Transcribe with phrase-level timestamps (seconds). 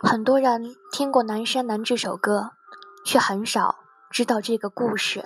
[0.00, 2.52] 很多人听过《南山南》这首歌，
[3.04, 3.80] 却很少
[4.10, 5.24] 知道这个故事。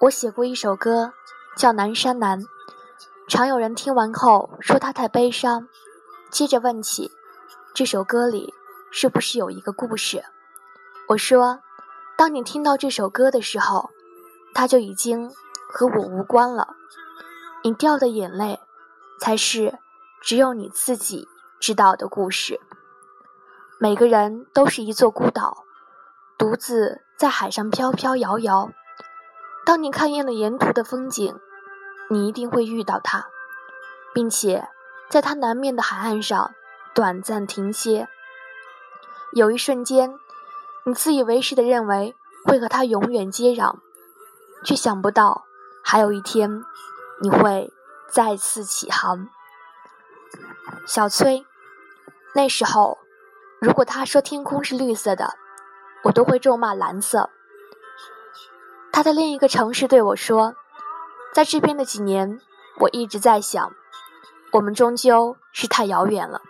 [0.00, 1.12] 我写过一首歌，
[1.56, 2.40] 叫《南山南》，
[3.28, 5.68] 常有人听完后说它太悲伤，
[6.30, 7.10] 接着问起
[7.74, 8.54] 这首歌里
[8.90, 10.24] 是不是有一个故事。
[11.08, 11.60] 我说，
[12.16, 13.90] 当你听到这首歌的时候，
[14.54, 15.30] 它就已经
[15.68, 16.68] 和我无关了。
[17.62, 18.60] 你掉的眼泪，
[19.20, 19.78] 才是
[20.22, 21.28] 只有你自己
[21.60, 22.60] 知道的故事。
[23.78, 25.64] 每个人都是一座孤岛，
[26.38, 28.70] 独自在海上飘飘摇摇。
[29.66, 31.38] 当你看厌了沿途的风景，
[32.10, 33.26] 你一定会遇到它，
[34.14, 34.68] 并且
[35.08, 36.54] 在它南面的海岸上
[36.94, 38.08] 短暂停歇。
[39.32, 40.14] 有一瞬间，
[40.84, 43.78] 你自以为是的认为会和它永远接壤，
[44.64, 45.44] 却想不到
[45.84, 46.64] 还有一天
[47.20, 47.72] 你会
[48.08, 49.28] 再次起航。
[50.86, 51.46] 小崔，
[52.34, 52.98] 那时候，
[53.60, 55.34] 如果他说天空是绿色的，
[56.04, 57.30] 我都会咒骂蓝色。
[58.92, 60.54] 他在另一个城市对我说
[61.34, 62.40] ：“在这边的几年，
[62.78, 63.72] 我一直在想，
[64.52, 66.40] 我们终究是太遥远了。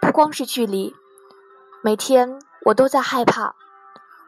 [0.00, 0.94] 不光是距离，
[1.82, 3.54] 每天我都在害怕，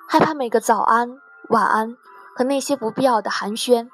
[0.09, 1.19] 害怕每个早安、
[1.49, 1.97] 晚安
[2.37, 3.89] 和那些不必要的寒暄。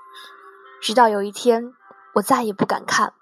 [0.81, 1.75] 直到有一天，
[2.15, 3.15] 我再也不敢看，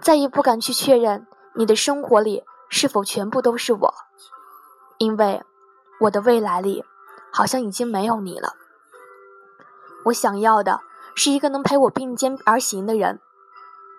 [0.00, 3.94] 再也不敢去确认你的生活里是否全部都是我，
[4.98, 5.42] 因为
[5.98, 6.84] 我的未来里
[7.32, 8.54] 好像已经没有你了。”
[10.06, 10.80] 我想要的
[11.16, 13.20] 是一个能陪我并肩而行的人，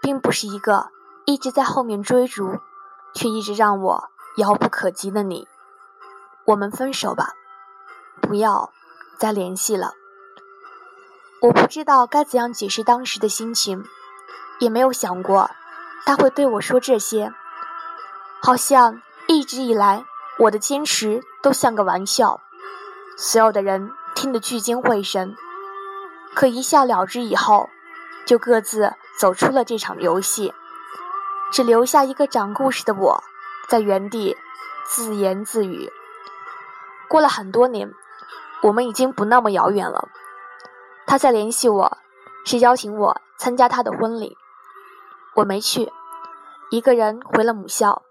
[0.01, 0.91] 并不是一个
[1.25, 2.59] 一直在后面追逐，
[3.13, 5.45] 却一直让我遥不可及的你。
[6.45, 7.33] 我们分手吧，
[8.21, 8.71] 不要
[9.17, 9.91] 再联系了。
[11.39, 13.85] 我不知道该怎样解释当时的心情，
[14.59, 15.51] 也没有想过
[16.05, 17.31] 他会对我说这些。
[18.41, 20.03] 好像一直以来
[20.39, 22.41] 我的坚持都像个玩笑，
[23.17, 25.35] 所有的人听得聚精会神。
[26.33, 27.69] 可一笑了之以后，
[28.25, 30.53] 就各自走出了这场游戏，
[31.51, 33.23] 只留下一个讲故事的我，
[33.69, 34.35] 在原地
[34.85, 35.91] 自言自语。
[37.07, 37.93] 过了很多年，
[38.63, 40.09] 我们已经不那么遥远了。
[41.07, 41.97] 他在联系我，
[42.45, 44.35] 是邀请我参加他的婚礼，
[45.37, 45.89] 我没去，
[46.69, 48.03] 一个人回了母校。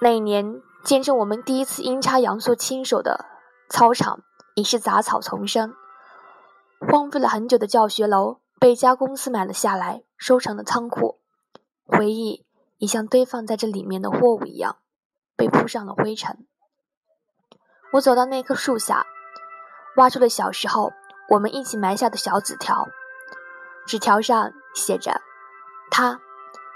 [0.00, 3.26] 那一年，见证我们第一次阴差阳错牵手的
[3.68, 4.24] 操场，
[4.56, 5.72] 已是杂草丛生。
[6.80, 11.20] 荒废了很久的教学楼被一家公司买了下来，收成了仓库。
[11.86, 12.44] 回忆
[12.78, 14.78] 也像堆放在这里面的货物一样，
[15.36, 16.44] 被铺上了灰尘。
[17.92, 19.06] 我走到那棵树下，
[19.96, 20.92] 挖出了小时候
[21.30, 22.88] 我们一起埋下的小纸条。
[23.86, 25.22] 纸条上写着
[25.90, 26.20] ：“他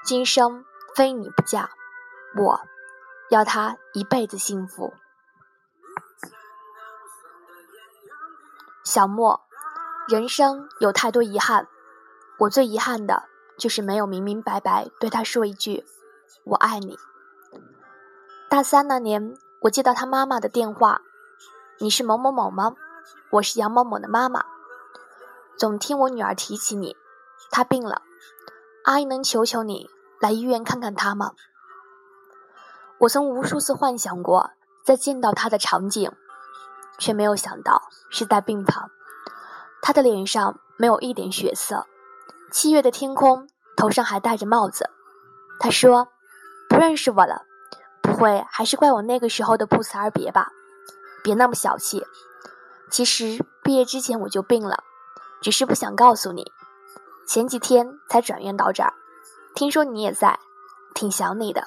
[0.04, 1.70] 今生非你不嫁，
[2.37, 2.60] 我
[3.31, 4.94] 要他一辈子幸福。”
[8.84, 9.43] 小莫。
[10.06, 11.66] 人生有太多遗憾，
[12.41, 13.22] 我最遗憾的
[13.56, 15.82] 就是没有明明白白对他说一句
[16.44, 16.98] “我爱你”。
[18.50, 21.00] 大三那年，我接到他妈妈的电话
[21.81, 22.75] ：“你是某某某吗？
[23.31, 24.44] 我是杨某某的妈妈，
[25.59, 26.97] 总听我女儿提起你，
[27.50, 28.03] 她病了，
[28.84, 29.88] 阿姨能求求你
[30.20, 31.32] 来医院看看她吗？”
[33.00, 34.53] 我曾无数次幻想过
[34.84, 36.10] 再见到她的场景，
[36.98, 38.91] 却没有想到是在病房。
[39.82, 41.87] 她的脸上没有一点血色，
[42.50, 44.88] 七月的天空，头上还戴着帽子。
[45.59, 46.09] 她说
[46.70, 47.43] ：“不认识我了，
[48.00, 50.53] 不会还是怪我那个时候的不辞而别吧？
[51.22, 52.06] 别那么小气。
[52.94, 54.84] 其实毕业之前我就病了，
[55.43, 56.53] 只是不想告诉你。
[57.27, 58.94] 前几天才转院到这儿，
[59.53, 60.38] 听说你也在，
[60.94, 61.66] 挺想你的，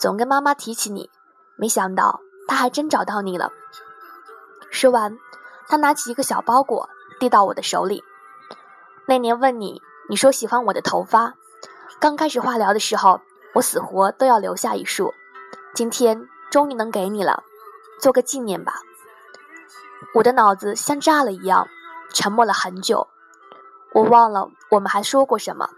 [0.00, 1.10] 总跟妈妈提起你。
[1.56, 3.52] 没想到她还真找到你了。”
[4.72, 5.18] 说完，
[5.68, 6.88] 他拿起一个小包裹。
[7.20, 8.02] 递到我的手里。
[9.06, 11.34] 那年问你，你说喜欢我的头发。
[12.00, 13.20] 刚开始化疗的时候，
[13.52, 15.12] 我死活都要留下一束。
[15.74, 17.42] 今天终于能给你了，
[18.00, 18.80] 做个纪念吧。
[20.14, 21.68] 我的脑子像炸了一样，
[22.12, 23.08] 沉默了很久。
[23.92, 25.70] 我忘了我们还说过什么，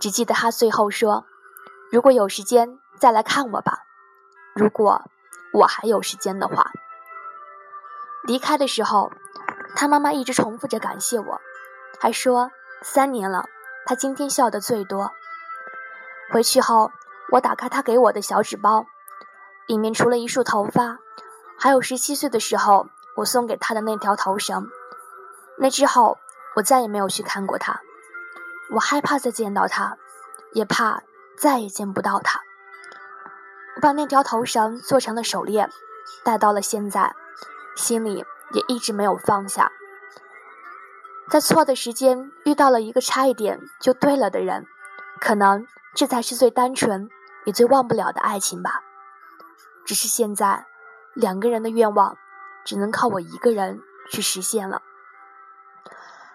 [0.00, 1.26] 只记得他最后说
[1.90, 3.80] ：“如果有时间再来看我吧。”
[4.54, 5.02] 如果
[5.52, 6.70] 我还有时间的话。
[8.24, 9.10] 离开的时候。
[9.76, 11.40] 他妈妈一直重复着感谢我，
[12.00, 12.50] 还说
[12.82, 13.44] 三年了，
[13.86, 15.12] 他今天笑得最多。
[16.32, 16.90] 回去后，
[17.30, 18.84] 我打开他给我的小纸包，
[19.68, 20.98] 里面除了一束头发，
[21.56, 22.88] 还有十七岁的时候
[23.20, 24.66] 我送给他的那条头绳。
[25.58, 26.18] 那之后，
[26.56, 27.80] 我再也没有去看过他。
[28.70, 29.98] 我害怕再见到他，
[30.52, 31.02] 也怕
[31.36, 32.40] 再也见不到他。
[33.76, 35.70] 我把那条头绳做成了手链，
[36.24, 37.14] 戴到了现在，
[37.76, 39.70] 心里也一直没有放下。
[41.30, 44.66] 在错的时间遇到了一个差一点就对了的人，
[45.20, 47.08] 可能这才是最单纯
[47.44, 48.82] 也最忘不了的爱情吧。
[49.84, 50.66] 只是现在，
[51.14, 52.16] 两个人的愿望
[52.64, 53.80] 只能靠我一个人
[54.10, 54.82] 去实现了。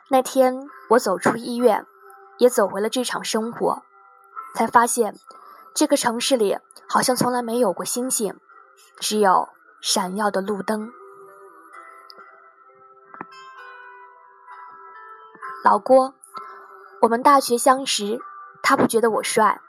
[0.10, 1.86] 那天我走出医院，
[2.38, 3.84] 也走回了这场生活，
[4.54, 5.16] 才发现
[5.74, 6.58] 这个城市里
[6.88, 8.40] 好像从来没有过星星，
[9.00, 9.50] 只有
[9.82, 10.92] 闪耀的路灯。
[15.64, 16.14] 老郭，
[17.02, 18.20] 我们大学相识，
[18.62, 19.60] 他不觉得我帅，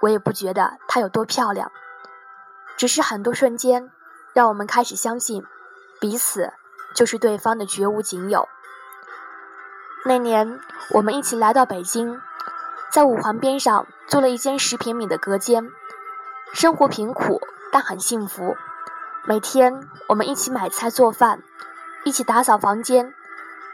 [0.00, 1.72] 我也不觉得他有多漂亮，
[2.76, 3.90] 只是很多瞬间，
[4.32, 5.44] 让我们开始相信，
[6.00, 6.50] 彼此
[6.94, 8.48] 就是对方的绝无仅有。
[10.04, 10.58] 那年，
[10.94, 12.18] 我们一起来到北京，
[12.90, 15.70] 在五环边上租了一间十平米的隔间，
[16.54, 18.56] 生活贫苦但很幸福。
[19.26, 21.42] 每天，我们一起买菜做饭，
[22.04, 23.14] 一起打扫房间，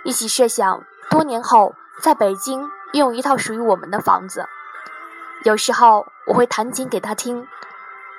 [0.02, 0.84] 一起设想。
[1.08, 4.44] 多年后，在北京拥有一套属于我们的房子。
[5.44, 7.46] 有时候我会弹琴给他听，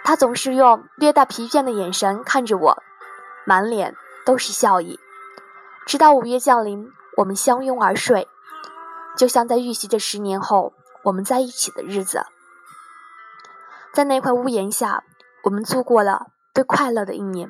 [0.06, 2.82] 他总是用略带疲倦的眼神看着我，
[3.48, 3.96] 满脸
[4.26, 5.00] 都是笑意。
[5.86, 8.28] 直到午夜降临，我们相拥而睡，
[9.16, 10.74] 就像在预习着十年后
[11.04, 12.26] 我们在一起的日子。
[13.94, 15.06] 在那块屋檐下，
[15.46, 17.50] 我们度过了最快乐的一年。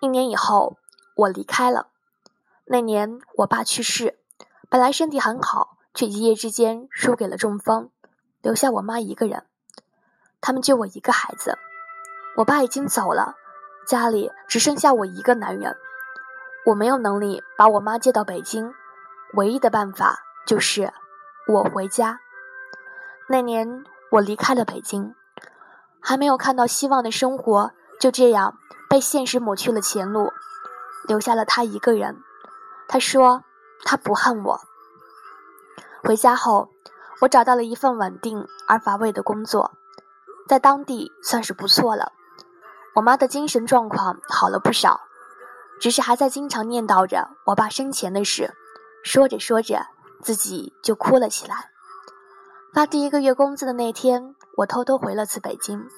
[0.00, 0.78] 一年以后，
[1.16, 1.88] 我离开了。
[2.64, 4.18] 那年，我爸去世。
[4.70, 7.90] 本来身体很好，却一夜之间输给了中风，
[8.40, 9.44] 留下我妈一个人。
[10.40, 11.58] 他们就我一个孩子，
[12.38, 13.36] 我爸已经走了，
[13.86, 15.76] 家里只剩下我一个男人。
[16.66, 18.72] 我没有能力把我妈接到北京，
[19.34, 20.92] 唯一的办法就是
[21.46, 22.20] 我回家。
[23.28, 25.14] 那年我离开了北京，
[26.00, 28.58] 还没有看到希望的生活就这样
[28.88, 30.32] 被现实抹去了前路，
[31.06, 32.16] 留下了他一个人。
[32.88, 33.44] 他说。
[33.86, 34.60] 他不恨我。
[36.02, 36.70] 回家后，
[37.20, 39.72] 我找到了一份稳定而乏味的工作，
[40.48, 42.12] 在当地算是不错了。
[42.94, 45.00] 我妈的精神状况好了不少，
[45.80, 48.54] 只是还在经常念叨着我爸生前的事，
[49.02, 49.86] 说着说着
[50.22, 51.70] 自己就哭了起来。
[52.72, 55.88] 发第一个月工资的那天，我偷偷回了次北京，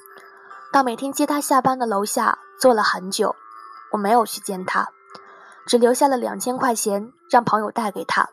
[0.72, 3.37] 到每天接他下班的楼下坐了很久，
[3.93, 4.88] 我没有去见他。
[5.66, 8.28] 只留下了两千块钱，让朋友带给他。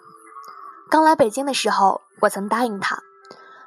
[0.89, 3.01] 刚来北京的时候，我曾答应他，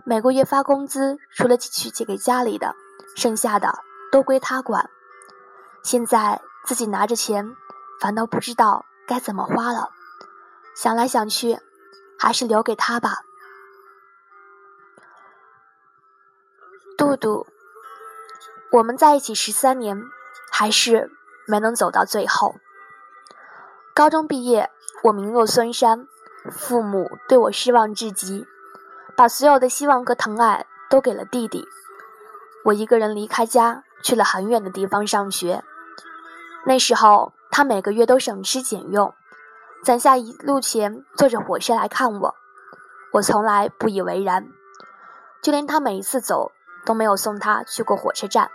[0.04, 2.74] 每个月发工资，除了去借给家里的，
[3.16, 3.80] 剩下的
[4.10, 4.90] 都归他管。
[5.82, 7.56] 现在自己拿着钱，
[8.00, 9.90] 反倒不知道该怎么花了。
[10.74, 11.58] 想来想去，
[12.18, 13.22] 还是留给他吧。
[16.98, 17.46] 杜杜，
[18.72, 20.02] 我们在一起十三年，
[20.50, 21.10] 还是
[21.46, 22.56] 没能走到最后。
[23.94, 24.70] 高中毕业，
[25.04, 26.08] 我名落孙山，
[26.50, 28.46] 父母对我失望至极，
[29.16, 31.66] 把所有的希望和疼爱都给了弟弟。
[32.66, 35.62] 我一个人离开家，去了很远的地方上学。
[36.64, 39.14] 那时候，他每个月都省吃俭用，
[39.84, 42.34] 攒下一路钱，坐着火车来看我。
[43.12, 44.48] 我从来不以为然，
[45.40, 46.50] 就连他每一次走，
[46.84, 48.50] 都没有送他去过火车站，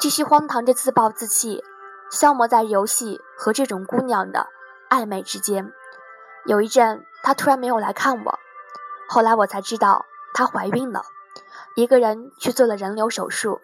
[0.00, 1.62] 继续荒唐着自暴自弃。
[2.10, 4.48] 消磨在游戏和这种姑娘的
[4.90, 5.72] 暧昧之间。
[6.44, 8.38] 有一阵，他突然没有来看我。
[9.08, 10.04] 后来我才知道
[10.34, 11.04] 她怀孕了，
[11.74, 13.60] 一个人去做了人流手术。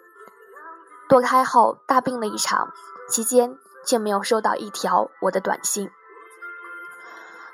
[1.08, 2.72] 堕胎后大病了一场，
[3.08, 5.90] 期间却没有收到一条我的短信。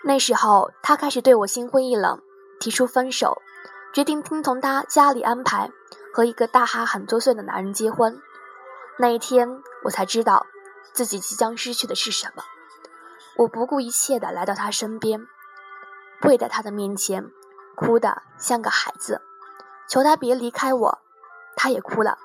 [0.03, 2.21] 那时候，他开始对我心灰意冷，
[2.61, 3.41] 提出分手，
[3.93, 5.71] 决定听从他家里安排，
[6.13, 8.21] 和一个大他很多岁的男人结婚。
[8.99, 10.47] 那一天，我才知道。
[10.93, 12.45] 自己即将失去的是什么？
[13.37, 15.27] 我不顾一切地来到他身边，
[16.21, 17.33] 跪在他的面前，
[17.75, 19.21] 哭得像个孩子，
[19.88, 20.99] 求他别离开我。
[21.57, 22.19] 他也哭了，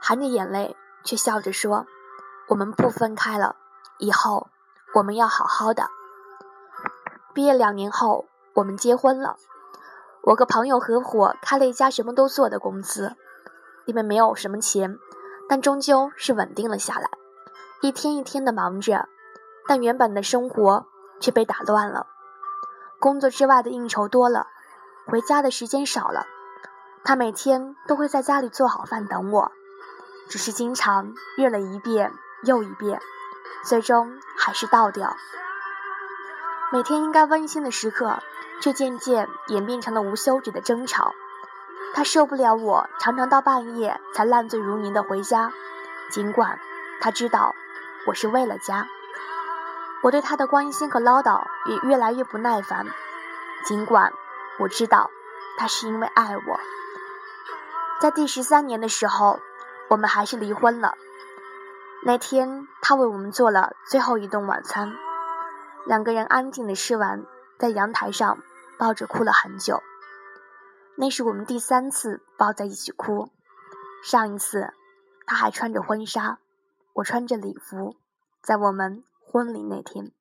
[0.00, 1.86] 含着眼泪，却笑着说
[2.48, 3.56] ：“我们不分开了，
[3.98, 4.48] 以后
[4.94, 5.88] 我们要好好的。”
[7.32, 9.36] 毕业两年后，我们结婚了。
[10.22, 13.16] 我和朋友合伙开了一家什么都做的公司，
[13.86, 14.98] 里面没有什么钱，
[15.48, 17.08] 但终究是稳定了下来。
[17.80, 19.08] 一天一天的忙着，
[19.66, 20.86] 但原本的生活
[21.20, 22.06] 却被打乱了。
[22.98, 24.48] 工作之外的应酬多了，
[25.06, 26.26] 回家的时间少了。
[27.08, 29.50] 他每天都会在家里做好饭等我，
[30.28, 32.12] 只是经常热了一遍
[32.42, 33.00] 又一遍，
[33.64, 35.16] 最终还是倒掉。
[36.70, 38.18] 每天应该温馨的时刻，
[38.60, 41.14] 却渐渐演变成了无休止的争吵。
[41.94, 45.50] 他受不了我常常到半夜才烂醉如泥的回家，
[46.10, 46.58] 尽管
[47.00, 47.54] 他知道
[48.06, 48.86] 我是为了家。
[50.02, 52.86] 我对他的关心和唠叨也越来越不耐烦，
[53.64, 54.12] 尽管
[54.58, 55.10] 我知道
[55.56, 56.60] 他是因为爱我。
[58.00, 59.40] 在第十三年的时候，
[59.90, 60.94] 我们还是离婚了。
[62.04, 64.94] 那天，他为我们做了最后一顿晚餐，
[65.84, 67.26] 两个人安静的吃完，
[67.58, 68.38] 在阳台上
[68.78, 69.82] 抱着哭了很久。
[70.96, 73.30] 那是我们第三次抱在一起哭，
[74.04, 74.72] 上一次
[75.26, 76.38] 他还穿着婚纱，
[76.92, 77.96] 我穿着礼服，
[78.40, 80.12] 在我们婚礼那天。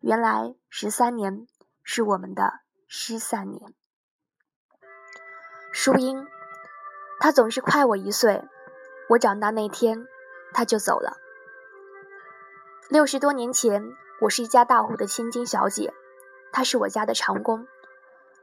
[0.00, 1.46] 原来十三年
[1.84, 3.72] 是我们的失散年。
[5.72, 6.26] 淑英，
[7.20, 8.44] 他总是快我一岁，
[9.08, 10.06] 我长大那天。
[10.56, 11.16] 他就走了。
[12.88, 15.92] 六十多年前，我是一家大户的千金小姐，
[16.52, 17.66] 他是我家的长工。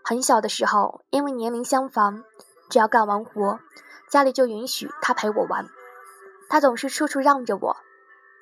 [0.03, 2.25] 很小的时候，因为年龄相仿，
[2.69, 3.61] 只要干完活，
[4.09, 5.69] 家里就允许他陪我玩。
[6.49, 7.77] 他总是处处让着我，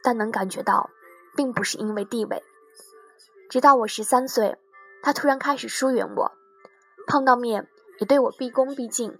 [0.01, 0.89] 但能感觉到，
[1.35, 2.43] 并不是因为地位。
[3.51, 4.57] 直到我十三岁，
[5.03, 6.31] 他突然开始疏远我，
[7.05, 7.67] 碰到面
[7.99, 9.19] 也对我毕恭毕敬。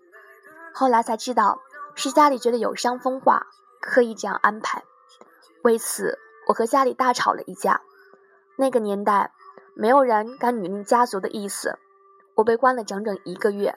[0.74, 1.60] 后来才知道，
[1.96, 3.48] 是家里觉得有伤风化。
[3.82, 4.84] 刻意这样安排，
[5.64, 7.82] 为此我和家里大吵了一架。
[8.58, 9.32] 那个年代，
[9.74, 11.80] 没有人敢女令家族的意思，
[12.36, 13.76] 我被关了整整一个月。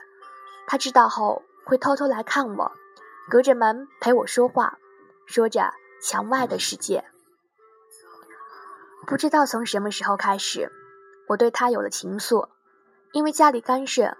[0.66, 2.72] 他知道后会偷偷来看我，
[3.30, 4.78] 隔着门陪我说话，
[5.26, 5.72] 说着
[6.02, 7.04] 墙外的世界。
[9.06, 10.72] 不知道从什么时候开始，
[11.28, 12.48] 我对他有了情愫。
[13.12, 14.16] 因为家里干涉，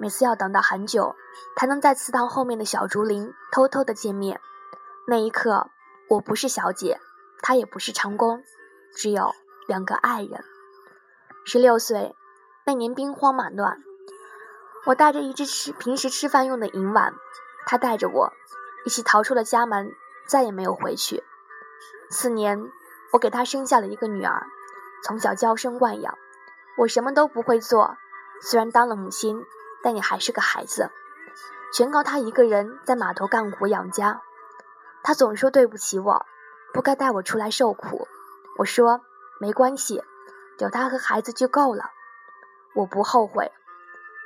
[0.00, 1.14] 每次要等到很久，
[1.58, 4.40] 才能在祠堂后面的小竹林偷偷的见面。
[5.06, 5.68] 那一刻，
[6.08, 6.98] 我不是小姐，
[7.42, 8.42] 他也不是长工，
[8.94, 9.34] 只有
[9.68, 10.42] 两个爱人。
[11.44, 12.16] 十六岁
[12.64, 13.84] 那年，兵荒马乱，
[14.86, 17.12] 我带着一只吃平时吃饭用的银碗，
[17.66, 18.32] 他带着我
[18.86, 19.92] 一起逃出了家门，
[20.26, 21.22] 再也没有回去。
[22.08, 22.70] 次年，
[23.12, 24.46] 我给他生下了一个女儿，
[25.04, 26.16] 从小娇生惯养，
[26.78, 27.98] 我什么都不会做，
[28.40, 29.44] 虽然当了母亲，
[29.82, 30.90] 但也还是个孩子，
[31.74, 34.20] 全靠他一个人在码头干活养家。
[35.02, 36.26] 他总说对不起我，
[36.74, 38.06] 不该带我出来受苦。
[38.58, 39.00] 我说
[39.40, 40.02] 没关系，
[40.58, 41.90] 有他和孩子就够了。
[42.74, 43.50] 我不后悔。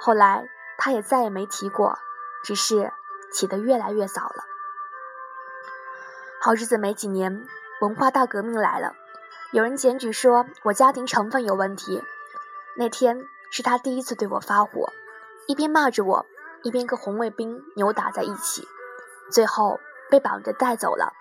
[0.01, 1.99] 后来他也再也没提过，
[2.43, 2.93] 只是
[3.33, 4.45] 起得越来越早了。
[6.41, 7.47] 好日子没几年，
[7.81, 8.95] 文化大革命来了，
[9.53, 12.03] 有人检举说我家庭成分有问题。
[12.77, 14.93] 那天是他第一次对我发火，
[15.47, 16.27] 一边骂着我，
[16.63, 18.67] 一边跟红卫兵扭打在一起，
[19.31, 19.81] 最后。
[20.11, 21.15] 被绑着带走了。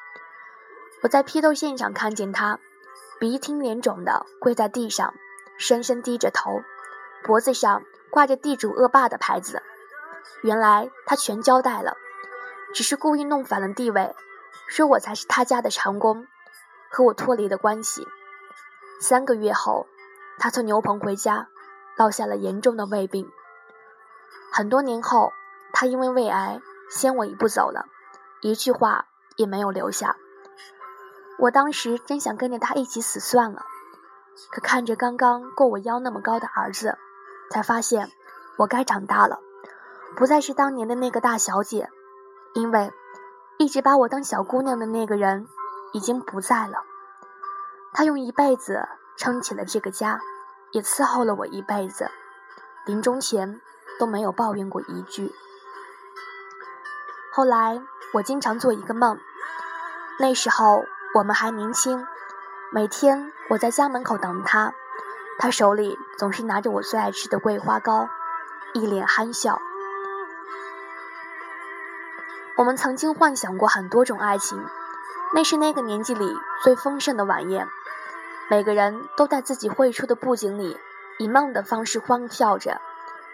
[1.01, 2.59] 我在批斗现场看见他，
[3.17, 5.15] 鼻青脸肿的跪在地上，
[5.57, 6.61] 深深低着头，
[7.23, 9.63] 脖子上挂着地主恶霸的牌子。
[10.43, 11.97] 原来他全交代了，
[12.75, 14.13] 只是故意弄反了地位，
[14.67, 16.27] 说我才是他家的长工，
[16.91, 18.05] 和我脱离了关系。
[18.99, 19.87] 三个月后，
[20.37, 21.47] 他从牛棚回家，
[21.95, 23.31] 落下了严重的胃病。
[24.55, 25.33] 很多年后，
[25.73, 27.87] 他因为胃癌先我一步走了。
[28.39, 30.15] 一句话也没有留下。
[31.39, 33.65] 我当时真想跟着他一起死算了，
[34.51, 36.99] 可看着刚刚够我腰那么高的儿子，
[37.49, 38.11] 才发现
[38.57, 39.39] 我该长大了，
[40.15, 41.89] 不再是当年的那个大小姐，
[42.53, 42.93] 因为
[43.57, 45.47] 一直把我当小姑娘的那个人
[45.93, 46.83] 已经不在了。
[47.91, 50.21] 他用一辈子撑起了这个家，
[50.71, 52.11] 也伺候了我一辈子，
[52.85, 53.59] 临终前
[53.99, 55.33] 都没有抱怨过一句。
[57.31, 57.81] 后来。
[58.13, 59.17] 我经常做一个梦，
[60.19, 60.85] 那时候
[61.15, 62.05] 我们还年轻，
[62.71, 64.71] 每天我在家门口等他，
[65.39, 68.07] 他手里总是拿着我最爱吃的桂花糕，
[68.75, 69.59] 一脸憨笑。
[72.55, 74.63] 我们曾经幻想过很多种爱情，
[75.33, 77.67] 那是那个年纪里最丰盛的晚宴，
[78.47, 80.77] 每个人都在自己绘出的布景里，
[81.17, 82.79] 以梦的方式欢笑着，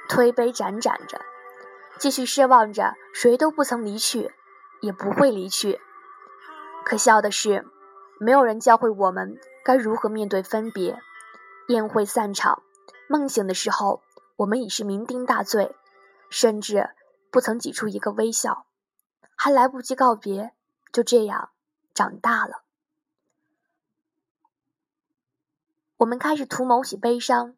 [0.10, 1.22] 推杯盏盏着，
[1.98, 4.34] 继续奢望着谁都不曾离去。
[4.82, 5.82] 也不会离去。
[6.86, 7.66] 可笑的是，
[8.18, 11.02] 没有人教会我们该如何面对分别。
[11.68, 12.64] 宴会散场，
[13.10, 14.02] 梦醒的时候，
[14.38, 15.76] 我们已是酩酊大醉，
[16.30, 16.92] 甚至
[17.30, 18.66] 不曾挤出一个微笑，
[19.36, 20.54] 还来不及告别，
[20.94, 21.50] 就这样
[21.94, 22.64] 长大了。
[25.98, 27.54] 我们开始图谋起悲伤，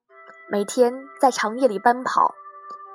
[0.50, 2.34] 每天在长夜里奔跑，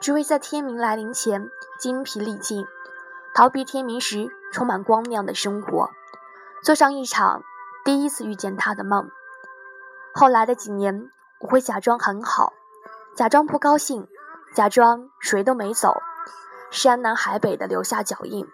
[0.01, 2.67] 只为在天明来临前精疲力尽。
[3.35, 5.91] 逃避天明时充满光亮的生活，
[6.63, 7.43] 做上一场
[7.85, 9.11] 第一次遇见他的梦。
[10.15, 11.11] 后来的几年，
[11.41, 12.55] 我会假装很好，
[13.15, 14.09] 假装不高兴，
[14.55, 16.01] 假装谁都没走，
[16.71, 18.47] 山南海北的留下脚印，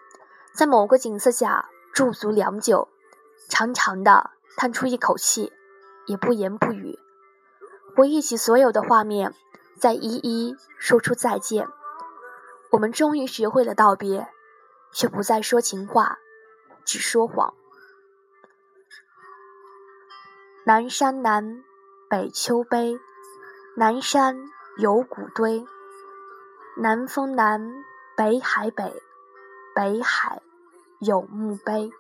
[0.53, 2.89] 在某个景色下驻足良久，
[3.49, 5.53] 长长的叹出一口气，
[6.07, 6.99] 也不言不语，
[7.95, 9.33] 回忆起所有的画面，
[9.83, 11.67] 再一一说出再见。
[12.71, 14.29] 我们终于学会了道别，
[14.93, 16.21] 却不再说情话，
[16.85, 17.53] 只说谎。
[20.65, 21.65] 南山南，
[22.09, 23.01] 北丘碑。
[23.77, 24.37] 南山
[24.79, 25.67] 有古堆，
[26.77, 27.69] 南风南，
[28.17, 29.03] 北海北，
[29.75, 30.41] 北海
[31.01, 31.91] 有墓碑。